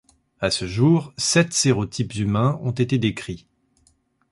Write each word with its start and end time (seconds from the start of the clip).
À 0.39 0.49
ce 0.49 0.65
jour, 0.65 1.13
sept 1.15 1.53
sérotypes 1.53 2.15
humains 2.15 2.57
ont 2.63 2.71
été 2.71 2.97
décrits. 2.97 3.45